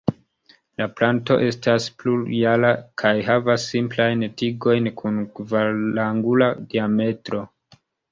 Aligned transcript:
La 0.81 0.85
planto 0.99 1.35
estas 1.47 1.83
plurjara 2.03 2.71
kaj 3.01 3.11
havas 3.27 3.65
simplajn 3.73 4.23
tigojn 4.43 4.89
kun 5.03 5.19
kvarangula 5.41 6.49
diametro. 6.73 7.43